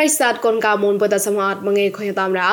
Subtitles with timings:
[0.04, 2.52] ិស័តកូនកៅមុនពុតសមអត់មងេខុញតាមរោ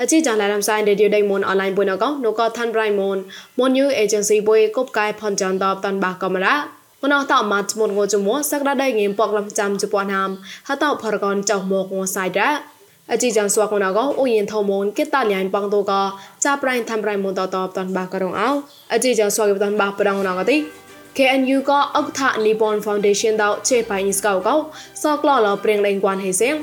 [0.00, 3.16] អជីចាឡារំសាយរេឌីយោដៃមុនអនឡាញបុនកោនូកោថាន់ប្រៃមុន
[3.58, 6.56] មុនយូអេเจนស៊ីបុយកົບកាយផនចាន់តបតាន់បាកាមេរ៉ា
[7.02, 10.30] មណោះតមាត់មុនងជមួសក្តាដៃងៀមពកលំចាំជប៉ុនហាម
[10.68, 12.50] ហតោផរកនចៅមកងសៃរ៉ា
[13.12, 16.02] អជីចាន់ស្វាកណកោអូយិនថមុនគេតាលៀងបងតូកោ
[16.44, 18.48] ចាប្រៃថាំប្រៃមុនតតបតាន់បាករងអោ
[18.92, 20.56] អជីចាន់ស្វាកតាន់បាប្រងណកទី
[21.16, 24.54] KNU ក៏អុកថា Nippon Foundation តោជេបៃនីស្កោកោ
[25.02, 26.56] សក្លលព្រៀងលេងគួនហេសៀង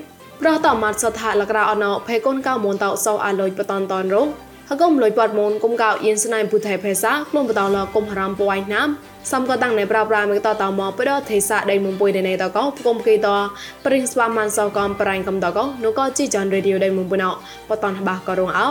[0.45, 4.29] ប្រតមាត់សថាលក្រអណោភេកូនកៅមុនតោសោអាលុយបតនតនរង
[4.69, 8.89] ហកុំលុយបាត់មុនគុំកៅយិនស្នៃពុថៃភេសាក្លុំបតោលគុំហរំពួយណាម
[9.33, 13.29] សំក៏តាំងណែប្រាប្រាមកតតមកបដទេសាដៃមុំពុយដេណេតកោគុំគេត
[13.85, 17.31] ព្រិងស្វាមានសោកំប្រៃកំតកោនោះក៏ជីចាន់រេឌីយោដៃមុំពុណោ
[17.69, 18.69] បតនបាក៏រងអោ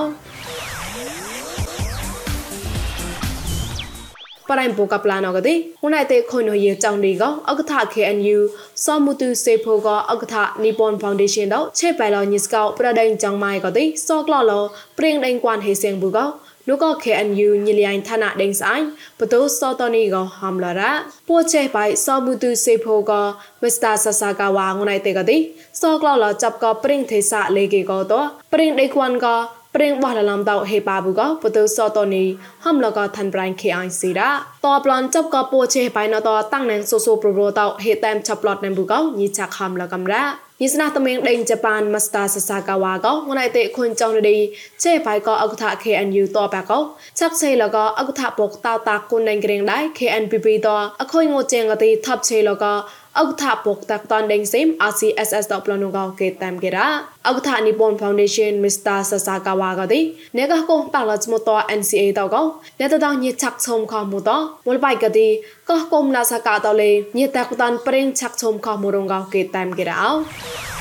[4.50, 8.40] ปรายปูกับลานอกดิหุ่นไอเตคนหอยจังดีก็อักษะ KNU
[8.84, 14.62] สมุตุเซโพก็อักษะนิปอนฟาวเดชันดอกเชไปลอนิสกาวประเด็นจังไม้ก็ดิซอกลอลอ
[14.96, 16.26] เปรียงเดงกวนเฮเซียงบุก็
[16.68, 18.82] នោះក៏ KNU ញលៀងឋានៈដេងស្អាយ
[19.20, 20.92] បតូសតនីក៏ហំឡរ៉ា
[21.28, 23.22] ពូចេះបៃសមូទូសេផូក៏
[23.62, 23.94] Mr.
[24.04, 25.38] Sasakawa ងណៃតេកទី
[25.82, 28.14] សក្លលចាប់ក៏ព្រិងទេសាលេគេក៏ត
[28.54, 32.26] ព្រិងដេគួនក៏ ព្រៀងបោះលឡំតោហេបាបុកពទៅសតនី
[32.66, 34.30] ហំលកឋានប្រៃ KIC រ៉ា
[34.66, 40.24] តបឡនចាប់កពូជេបៃណតតាំងណែសូសូប្រូប្រូតោហេតាមចាប់ឡតណែបុកញីចាក់ហំលកំរ៉ា
[40.62, 44.38] យិស្នាតមេងដេងជប៉ុនមស្តាសសាកាវ៉ាកោងណៃតេខុនចောင်းឌី
[44.84, 46.80] ជេបៃកោអកថា KNU តបកោ
[47.20, 50.68] ឆាក់ឆេលកោអកថាបុកតោតាគុនណេងក្រេងដៃ KNPP ត
[51.02, 52.74] អខុយងោជេងកទីថាប់ឆេលកោ
[53.20, 56.88] អុកថាពុកតាក់តនដេងសេម RCSS តប្លនុកោគេតាមគេរ៉ា
[57.28, 58.98] អុកថានិពន Foundation Mr.
[59.10, 60.00] Sasakawa កទី
[60.38, 62.44] នេកកោប៉ឡចមត NCA តកោ
[62.80, 64.30] នេតតញិឆាក់ឈុំខមត
[64.68, 65.28] មលបៃកទី
[65.70, 70.79] កោគុំឡាសកាតលេញិតាក់តនប្រេងឆាក់ឈុំខមរងកោគេតាមគេរ៉ា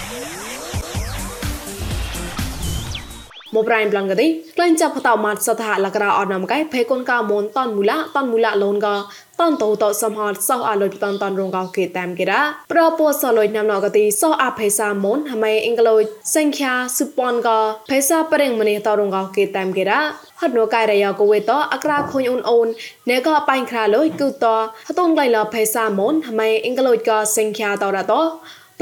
[3.54, 4.26] មប្រៃប្លងកទី
[4.56, 8.88] ក្លែងចាប់តមាត់សថាលក្រអនំកៃភេគុនកៅមនតនមូឡាតនមូឡាលូនក
[9.41, 12.42] តនតោតសំហតសោះអាលុយតនតនរងកោគេតាមគេរ៉ា
[12.72, 16.03] ប្រពោសលុយណាំណកទីសោះអាភេសាមុនហមៃអ៊ីងក្លុយ
[16.34, 17.48] សង្ខាសុប៉ុនក
[17.91, 20.00] ភេសាប្រេងមនីតរងកោគេតាមគេរ៉ា
[20.41, 22.66] ហត់នោះកែរយកវេតអក្រាខុញអូនអូន
[23.10, 24.47] ណែក៏បាញ់ខ្រាលុយគឺត
[24.88, 28.22] ហតូនក្លៃលភេសាមុនហមៃអ៊ីងក្លុយក៏សង្ខាតរតោ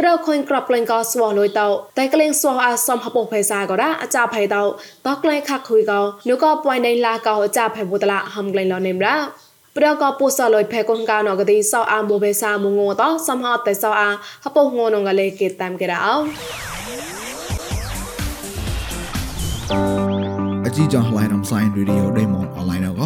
[0.00, 1.68] ប្រខុញក្របក្លែងក៏ស្វោះលុយតោ
[1.98, 4.62] តែក្លែងស្វោះអាសំហបុភេសាក៏រ៉ាអាចាភៃតោ
[5.06, 9.16] តក្លែងខាក់ខុយក៏នោះក៏ပွိုင်းដេឡាក៏អាចាភៃបុតឡាហំក្លែងលនេមរ៉ា
[9.76, 14.08] ប្រកបពូសលុយផេកុនកៅណកទីសោអាមបេសាមងតសំហតតែសោអា
[14.44, 16.14] ហពុងងនងលេគេតាមគេរោ
[20.66, 23.00] អជីចងឡៃរំសាយរីឌីយោដេម៉ុនអនឡាញក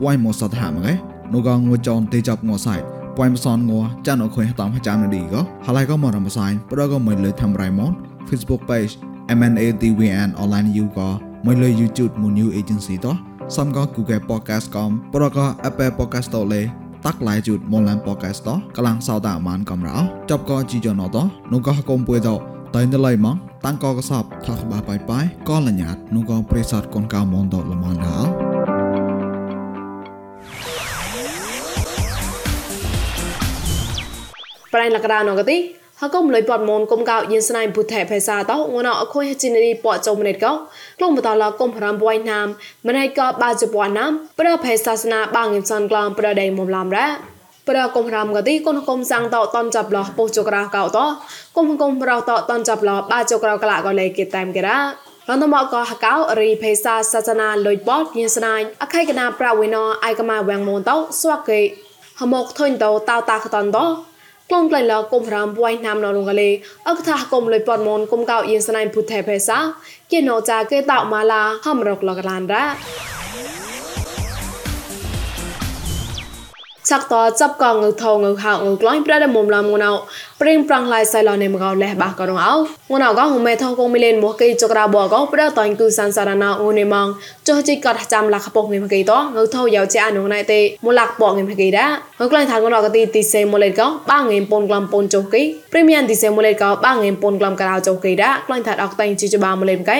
[0.00, 0.92] ពួយមកសតហាមកែ
[1.34, 3.72] នូកងងចនទេចាប់ងសៃ ពួយមសនង
[4.06, 5.34] ចានអខុយតាមចាំនឌីក
[5.66, 7.92] ហឡៃក៏មករំសាយប្រកមិនលើធ្វើរៃម៉ុន
[8.28, 8.92] Facebook page
[9.38, 11.08] MNATVN online you ក៏
[11.46, 13.16] មិនលើ YouTube មួយ new agency តោះ
[13.56, 16.62] សំក៏ Google Podcast កំប្រក៏ Apple Podcast តលេ
[17.04, 19.96] តាក់ឡៃជូតមលាន Podcast តកលាំងសោតាមានកំរោ
[20.30, 21.16] ចប់ក៏ជីចណត
[21.52, 22.30] នោះក៏កុំពួយត
[22.76, 28.45] តៃនលៃម៉ងតាំងក៏កសបថាក្បាបាយបាយក៏លញ្ញាតនោះក៏ប្រេសតកូនកៅមនតលមនដល់
[34.76, 35.58] ប្រៃលកដាណកទី
[36.00, 40.52] ហកុំលុយពតមនគុំកៅយិនស្នៃពុថេភេសាតោងណអខុយហជីនីពតចុំណេតកោ
[40.98, 42.46] ក្លុំបតឡគុំរំបួយណាម
[42.88, 44.10] ម្នៃកបាជពណាម
[44.40, 47.06] ប្រភេសាសនាបាងងិមសានក្លំប្រដេមុំឡាំរ៉ា
[47.68, 50.98] ប្រគុំរំកទីគុនគុំសាំងតតនចាប់ឡោពុជក្រៅកោត
[51.56, 54.78] គុំគុំប្រតតនចាប់ឡោបាជក្រៅក្លាក៏លេគេតាមគេរ៉ា
[55.28, 61.60] រនមកកហកៅរីភេសាសាសនាលុយបតញិនស្នាញអខៃកណាប្រវិណអៃកម៉ាវាំងមនតោស្វាក់គេ
[62.20, 63.86] ហមកធុញតោតៅតាខតនតោ
[64.50, 66.50] ក្លងក្លៃឡកុំរាមពួយណាំណរងកលេ
[66.88, 69.58] អកថាកុំលុយពតមនគុំកៅយិនស្នៃពុទ្ធេភេសា
[70.10, 72.64] គេណោចាគេតោម៉ាឡាហំរកលកឡានរ៉ា
[76.90, 79.90] ចាក់តចាប់កងងើថងងើហៅងើក្លាញ់ប្រដមុំឡាមងណៅ
[80.40, 82.54] ព្រៀងប្រងឡៃសៃឡនេមកោលេះបាក៏រងអោ
[82.92, 87.08] ងណៅកងមេថងកងមីលេនមកគេចក្រាបកោប្រតៃគឺសានសារណៅងនេម៉ង
[87.48, 91.86] ចុះជីកតចាំលាខពុកងេមកេតងើថោយោជាអនុណៃទេមូលាក់បកងេមកេដា
[92.18, 95.42] ងើក្លាញ់ថាងណៅកទីទីសេមូលេកោបាងេពនក្លាំពនចុះគេ
[95.72, 99.96] ព្រីមៀមទីសេមូលេកោបាងេពនក្លាំក្រៅចុះគេដាក្លាញ់ថាអកតៃជីចបាមូលេមកៃ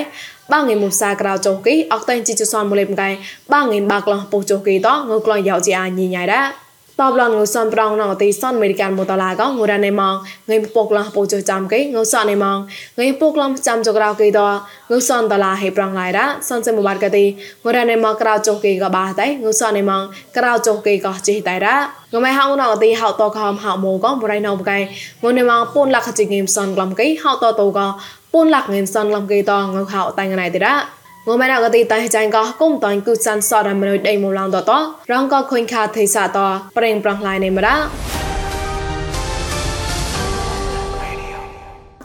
[0.53, 3.09] បាងេមុសាក្រៅចុះគេអកតៃជីចសនមូលេមកៃ
[3.53, 6.43] បាងេបាក្លោះពុចុះគេតងើក្លាញ់យោជាអញញ៉ៃដា
[7.00, 10.14] តបឡនងសំប្រងណទីសនអមេរិកានមូតឡាកងរ៉ានេម៉ង
[10.50, 12.58] ងៃពុកឡោះពូចចាំកេងសនេម៉ង
[12.98, 14.40] ងៃពុកឡោះចាំចក្រៅកេត
[14.90, 17.25] ងសនតឡាហេប្រងឡៃរ៉ាសនសេមបាត់កទី
[17.64, 20.02] ងរ៉ានេម៉ងក្រៅចុកេកបាតៃងសនេម៉ង
[20.37, 21.76] ក្រៅចុកេកចេតៃរ៉ា
[22.12, 24.78] ងម៉ៃហៅណទីហៅតខំហៅម៉ូកងបរៃណោបកៃ
[25.25, 27.81] ងនេម៉ងពូនលក្ខជីងេមសនក្លំកេហៅតតោក
[28.32, 30.75] ពពូនលាក់ងិនសនលំគេតងខោតៃងណៃទេរ៉ា
[31.34, 34.73] ងមែនអកទីតៃចាញ់ក៏គុំតៃគូសានសរមនុយដេមឡងតត
[35.12, 36.38] រងក៏ខុញខាថេសាត
[36.76, 37.76] ប្រេងប្រងឡៃနေមរ៉ា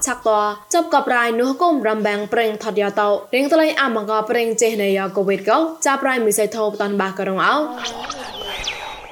[0.06, 0.30] ឆាក់ត
[0.74, 7.56] ចាប់កបរៃនោះគុំរំបាំងប្រេងថតយ៉ាតោរៀងតឡៃអាមងកប្រេងចេះនៃយ៉ាកូវីដកោចាប់រៃមីសៃថោបតាន់បាករងអោ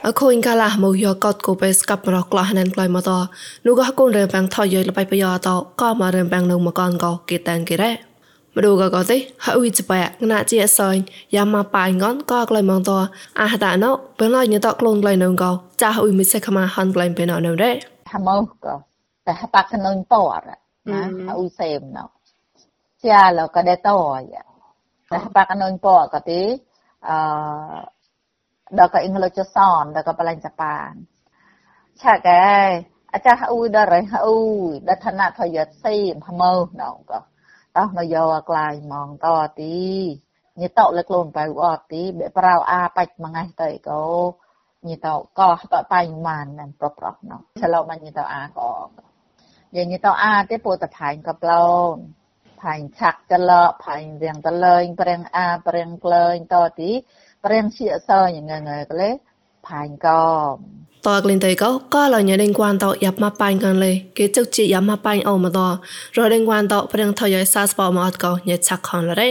[0.08, 3.12] អខូនកាឡាមូយកកតកូបេស្កាប់រកក្លាហានក្លៃមកត
[3.66, 5.50] នោះក៏កូនរើបាំងថយយលបៃបយត
[5.82, 8.09] ក៏មករើបាំងនៅមកកនកគេតានគេរ៉េ
[8.60, 10.98] មដូក៏ក៏ទេហើយចបែកណាជាសើញ
[11.36, 12.92] យ៉ាមកប៉ៃងនក៏ក្លែងមកត
[13.42, 15.52] អាហតាណូពេលឡយញតក្លូនក្លែងនងក៏
[15.82, 17.72] ចាអ៊ុយមិសេខមាហាន់ក្លែងពេលណនៅរ៉េ
[18.12, 18.74] ហាមកក៏
[19.28, 20.56] តែបាក់កនុញពរណា
[21.30, 22.06] អ៊ុយសេមណូ
[23.04, 23.90] ជាឡក៏ដេត
[24.34, 24.44] យ៉ា
[25.12, 26.42] តែបាក់កនុញពរក៏ទេ
[27.10, 27.18] អឺ
[28.80, 30.92] ដល់ក៏អ៊ីងលចសនដល់ក៏បលាញ់ចប៉ាន
[32.02, 32.44] ឆាកែ
[33.14, 37.20] អាចារ្យអ៊ុយដល់រ៉ៃអ៊ុយដល់ឋានៈថយសេមហមោណងក៏
[37.78, 39.28] តោះនៅយកក្លាយហ្មងត
[39.62, 39.78] ទី
[40.62, 44.02] ញីតោលើខ្លួនបៅអត់ទីបេប្រៅអាបាច់មួយថ្ងៃទៅក៏
[44.88, 48.72] ញីតោក៏តបៃម៉ាននឹងប្រុសប្រុសណោះឆ្លោមកញីតោអាក៏
[49.76, 51.96] យាញីតោអាទេពោតផាញ់ក៏ប្លូន
[52.62, 53.52] ផាញ់ឆាក់ចល
[53.84, 56.92] ផាញ់រៀងតលើងព្រៀងអាព្រៀងក្លែងតទី
[57.46, 59.10] ព្រៀងជាសើញងងកលេ
[59.68, 60.24] ផាញ់ក៏
[61.08, 65.60] តក្លិនតៃកោក៏លញ៉េដេងគួនតយ៉ាប់មកបាញ់កានលេគេចុកជីយ៉ាប់មកបាញ់អូមកត
[66.18, 69.30] រដេងគួនតប្រឹងថយសាស្បមកអត់កោញ៉េឆាក់ខនលរេ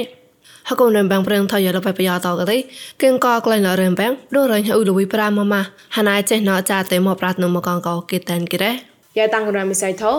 [0.68, 2.58] ហកូនរំបាំងប្រឹងថយលបបយ៉ាតកទេ
[3.02, 5.62] គឹងកក្លែងលរំបាំងររញអ៊ូលវីប្រាមម៉ា
[5.96, 8.72] ហណៃចេះណចាតេមកប្រាត់នមកកងកោគេតានគេរ៉េ
[9.18, 10.12] យ៉ាតាំងរំមិសៃថោ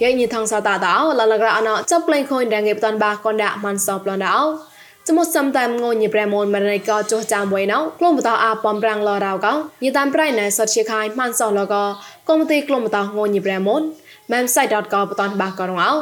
[0.00, 4.36] គេញីថងសាតាតោលលករអណចាប់ក្លែងខូនដែលងេបតាន់បាកនដាក់មិនសបលនដោ
[5.08, 9.52] ចមុសំតាមងញប្រែមនមរណៃកោចុះចាំវៃណៅក្លុំបតអាបំប្រាំងលរៅកោ
[9.84, 11.84] ញតាមប្រៃណែសតជាខាយម៉ាន់សលកោ
[12.28, 13.82] កុំទីក្លុំបតងញប្រែមន
[14.30, 15.92] memsite.co បតនបាករងអោ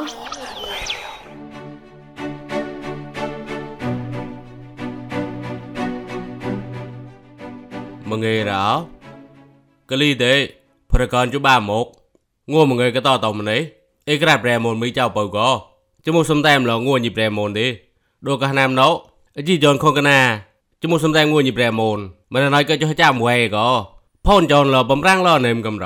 [8.09, 8.65] មងេរោ
[9.89, 10.33] កលីទេ
[10.93, 11.85] ប្រកានជបាមក
[12.51, 13.61] ងួមងេកតតម្នេះ
[14.09, 15.39] អេក្រាប្រែមនមីចៅបើក
[16.05, 17.67] ចមុសំតែមលងួញីប្រែមនទេ
[18.27, 18.89] ដូកណាមណោ
[19.37, 20.19] អជីចនខងកណា
[20.81, 21.99] ចមុសំតែងួញីប្រែមូន
[22.33, 23.67] មិនណៃក៏ចុះចាំវែក៏
[24.25, 25.85] ផនចនលបំរាំងលនេមកំរ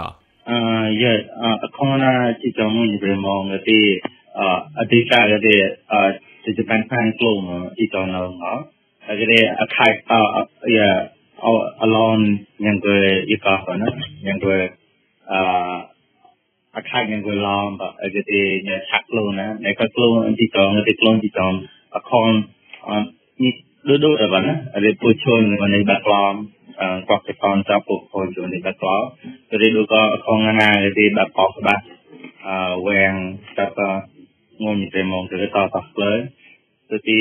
[0.49, 0.57] អឺ
[1.03, 3.79] យេអខងណាជីចងួញីប្រែមងទី
[4.37, 4.41] អ
[4.77, 5.55] អតិកាកទេ
[5.91, 5.93] អ
[6.45, 7.39] ទៅជបានខាងក្លង
[7.77, 8.31] ជីចនណង
[9.09, 10.89] អកទេអខៃអយ៉ា
[11.81, 12.19] អឡន
[12.63, 12.95] ញ៉ាំក៏
[13.29, 13.87] យីកាណា
[14.25, 14.53] ញ៉ាំក៏
[15.31, 15.33] អ
[16.75, 17.69] អខៃញ៉ាំក៏ឡំ
[18.03, 21.53] អកទេញ៉ាំឆាក់ក្លងណាតែក៏ក្លងជីចងទីក្លងជីចង
[21.95, 22.27] អខង
[22.87, 23.07] អត់
[23.43, 23.53] នេះ
[23.87, 24.43] ដូចដូចអីបាន
[24.83, 25.41] រៀបពូជន
[25.75, 26.33] នៅបាក់ឡំ
[27.09, 29.01] កោះកតនចាប់ពូជននៅបាក់ឡំ
[29.61, 31.75] រៀបដូចក៏អខងណារៀបបាក់កោះស្បា
[32.47, 32.57] អឺ
[32.87, 33.13] វែង
[33.57, 33.73] ចាប់
[34.63, 36.11] ងុំទៅមកទៅតតស្លើ
[36.89, 37.19] ទៅទី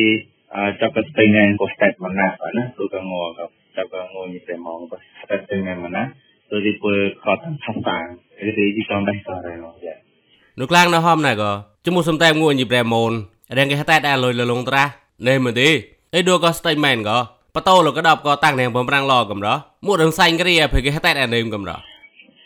[0.81, 6.03] ចាប់ទៅស្ទីណែកោះស្តេតមកណាបាទណាដូចក៏ងល់ក៏ចាប់ក៏ងុំទៅមកក៏ស្តេតទៅណែមកណា
[6.51, 6.91] ទៅរៀបពូ
[7.23, 7.99] ខតថាតា
[8.47, 9.99] រៀបទីចំដែរតរហើយនោះយ៉ាង
[10.61, 11.51] នោះខ្លាំងណាស់ហមណាក៏
[11.85, 13.13] ជាមួយសំតែងងួនយីប្រែម៉ូន
[18.89, 19.49] ប្រាំងឡកំរ
[19.87, 21.81] មួរងសាញ់គ្រាភេគេតែតែនេមកំរស្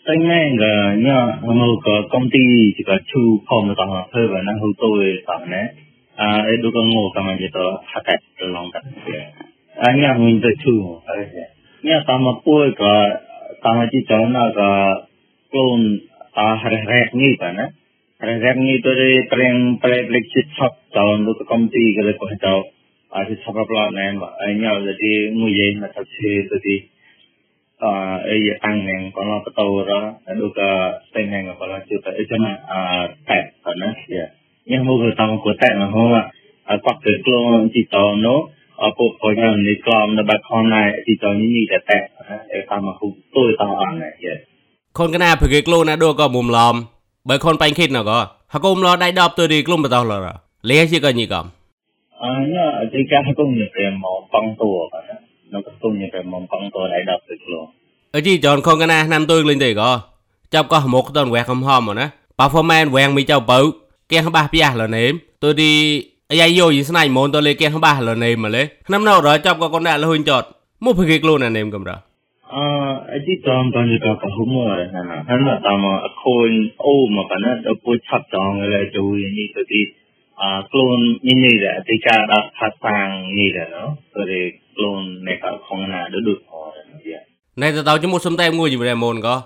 [0.09, 0.73] តេមែនក៏
[1.07, 1.19] ញ៉ា
[1.61, 2.45] មកក៏កំទី
[2.77, 5.63] ទីក៏ឈូផមតងភើបណាហូតូយតាមណែ
[6.21, 8.15] អអីដូក៏ងោតាមគេទៅហាក់តែ
[8.57, 8.81] ឡងតា
[9.85, 10.75] អញញ៉ាមិនទៅឈូ
[11.09, 11.17] អី
[11.89, 12.95] ញ៉ាតាមពួយក៏
[13.65, 13.73] តា
[18.23, 22.61] មទីចងណាក៏ខ្លួនតារះរះនេះបាទណា Rezervni to je prem preleksit chop tahun tu komti kalau kau tahu
[23.19, 24.05] ada chop apa lah ni
[24.51, 26.07] ini jadi muye nak cakap
[26.51, 26.77] jadi
[27.83, 30.71] ah eh ang neng kalau kau tahu lah ada ke
[31.15, 34.27] tengeng apa lah juga itu mana ah tag kan ya
[34.71, 36.23] yang mau kau tahu kau tag lah hoa
[36.85, 38.37] kau ke keluar di tahun no
[38.83, 41.99] អពុកយ៉ាងនេះក្លំនៅបាត់ខនណៃទីតនេះនេះតែតែ
[42.53, 43.03] អេតាមមក
[43.35, 44.11] ទូតអនណែ
[44.99, 46.75] ខនកណាភើគេក្លូណាដូក៏មុំឡំ
[47.29, 48.11] បើខនបាញ់ខិតណក
[48.53, 50.27] ហកុំឡដៃដបទៅរីក្លុំបតោឡរ
[50.71, 51.45] លេជាកញីកំ
[52.23, 52.25] អ
[52.55, 55.11] ញអតិកាហកុំនេះតែមកបងតួបាទ
[55.55, 57.65] នៅកតុំនេះតែមកបងតួដៃដបទៅក្លុំ
[58.15, 59.83] អជីចនខងកណាណាំទុយលេងទេក
[60.55, 62.07] ចាប់ក៏មកតនវែកំហមណា
[62.39, 63.61] ប៉ាហ្វមែនវែងមីចៅបើ
[64.13, 65.13] កៀងបាសផ្ទះលនេម
[65.43, 65.71] ទៅទី
[66.31, 70.43] អាយយោយស្នៃមនទៅលេកៀងបាសលនេមលេឆ្នាំណៅរចាប់ក៏កនដាក់លហ៊ុញចត
[70.85, 71.93] មកភគេក្លូនណានេមកំរ
[72.55, 77.75] а эти там там же как хумора на она там акон о ма пана до
[77.77, 79.97] по чап там ле то и ни то ти
[80.37, 84.61] а клон ни ни да ты ка да па sang ни да но то ли
[84.77, 87.21] клон не ка хом на до до по на я
[87.61, 89.37] ในតើតើជាមួយសំតែមួយយីរ៉េម៉ូនក៏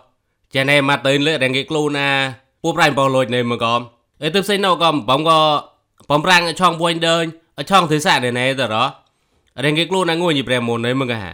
[0.55, 2.09] ចេះណែម៉ាតើលើរ៉េងគេខ្លួនណា
[2.63, 3.75] ពូប្រៃបោលូចនៅមកក៏
[4.23, 5.39] អេទើបផ្សេងនោះក៏បំក៏
[6.11, 7.25] បំប្រាំងឆងពួយដើញ
[7.71, 8.85] ឆងទិសាណែណែតើរ៉
[9.65, 11.33] រ៉េងគេខ្លួនណាងួយយីរ៉េម៉ូននៅមកហា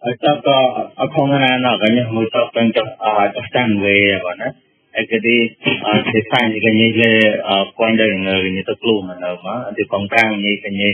[0.00, 0.56] Ito ko
[0.96, 4.48] ako nga na no kanya mo to kang to ah to stand way ba na
[4.96, 5.36] ekadi
[5.84, 7.12] ah se fan ni kanya le
[7.44, 10.90] ah point da ng ni to klum na ma di kong kang ni kanya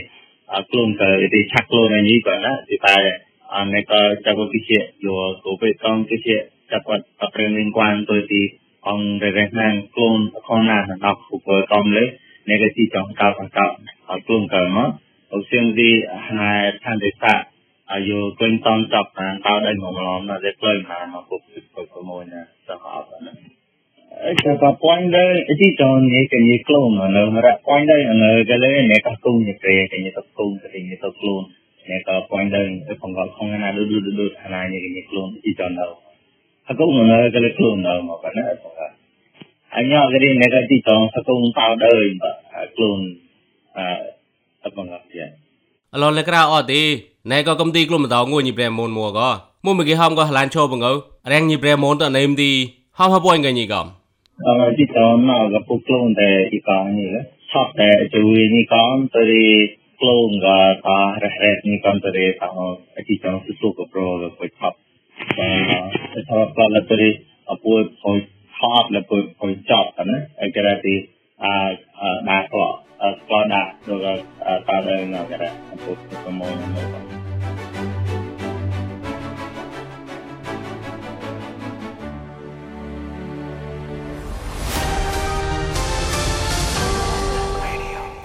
[0.51, 2.95] ah klum ka di chak klum na ni ba na di pa
[3.55, 6.37] ah ne ka cha ko ki che yo ko pe kong ki che
[6.67, 8.41] cha ko ta pre liên quan tôi thì
[8.81, 12.05] ông để ra nang klum con na na đọc phụ ko tom le
[12.47, 13.67] ne ka chi chong ka ka ka
[14.11, 14.85] ah klum ka ma
[15.33, 15.91] អូសៀងទី
[16.27, 17.37] ហា
[17.91, 21.41] ឋានទេសាអាយុគិនតំចប់ខាងកៅដៃមកឡំណាដែលក្លែងណាមកពុក
[21.75, 23.33] ពុកប្រមូលណាសហអត់ណា
[24.25, 31.43] អឺក៏ point ដែរទីតនេះគេនិយាយខ្លួននៅរក point ដែរនៅគេលេនេះក៏គុំនេះគេគេទៅគុំគេនេះទៅខ្លួន
[31.91, 32.67] នេះក៏ point ដែរ
[33.03, 35.87] ផងក៏ខំណាឌូឌូឌូណានេះគេខ្លួនទីតនៅ
[36.69, 38.89] អកុំនៅគេលេខ្លួននៅមកណាផងក៏
[39.77, 42.03] អញ្ញគេនេះគេទីតសគុំតោដែរ
[42.75, 42.99] ខ្លួន
[43.77, 43.87] អឺ
[44.63, 45.46] អត់មកទៀត
[45.97, 46.83] អឡលក្រៅអត់ទេ
[47.31, 49.29] ណែក៏កំទីខ្លួនមិនដងងួយញីប្រែមូនមួក៏
[49.65, 50.93] មួយមកគេហំក៏ឡានឈោបងអើ
[51.33, 52.51] រាំងញីប្រែមូនតណេមទី
[52.99, 53.87] ហំហពួយងញីកំ
[54.47, 54.99] អរទីត
[55.29, 57.17] មកក៏ពុកខ្លួនតែអ៊ីកងនេះ
[57.53, 59.25] ឆប់តែជួយនេះកំទៅ
[60.01, 62.11] ខ្លួនក៏តារះរះនេះកំទៅ
[62.41, 62.61] តាម
[62.97, 64.77] អទីតមកសុខប្រលពុកឆប់
[65.39, 67.09] តែឆប់ប្រលទៅ
[67.51, 68.19] អពួយពុក
[68.59, 70.95] ឆប់លពុកពុកចប់ណាអីក៏ទី
[71.45, 71.55] អា
[72.29, 72.67] ដាក់ក៏
[73.31, 73.95] ក៏ដាក់ទៅ
[74.69, 75.37] តាដែរណាគេ
[75.85, 77.07] ពុកប្រមូលមក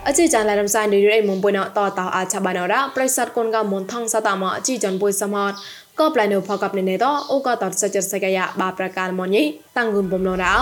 [0.07, 5.53] អជីចានឡារំសាយនៅរៃមុំបុយណតតោអាឆបាណរ៉ាប្រិស័តកូនកមុនថងសតមអជីចានបុយសមត
[5.99, 9.43] ក៏ប្លែននៅផកបនៅនេតអូក៏តតសច្ចសកយបាប្រការមញី
[9.77, 10.55] តាំងគុនបំណរ៉ោ